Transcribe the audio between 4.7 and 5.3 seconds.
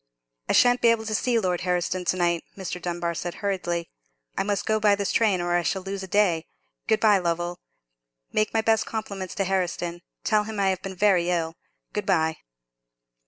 by this